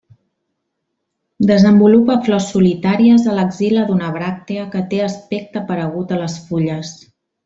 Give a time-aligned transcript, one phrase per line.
[1.49, 6.95] Desenvolupa flors solitàries a l'axil·la d'una bràctea que té aspecte paregut a les fulles.